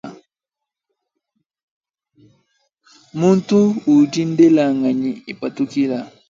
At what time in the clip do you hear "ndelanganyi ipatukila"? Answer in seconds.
4.31-5.97